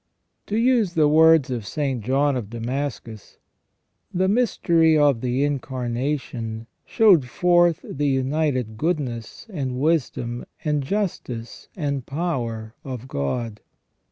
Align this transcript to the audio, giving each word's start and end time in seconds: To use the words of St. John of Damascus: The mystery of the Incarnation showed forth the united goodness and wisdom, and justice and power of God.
To 0.47 0.57
use 0.57 0.95
the 0.95 1.07
words 1.07 1.51
of 1.51 1.63
St. 1.67 2.03
John 2.03 2.35
of 2.35 2.49
Damascus: 2.49 3.37
The 4.11 4.27
mystery 4.27 4.97
of 4.97 5.21
the 5.21 5.43
Incarnation 5.43 6.65
showed 6.85 7.25
forth 7.25 7.81
the 7.83 8.07
united 8.07 8.77
goodness 8.77 9.45
and 9.51 9.79
wisdom, 9.79 10.47
and 10.65 10.81
justice 10.81 11.69
and 11.75 12.03
power 12.03 12.73
of 12.83 13.07
God. 13.07 13.61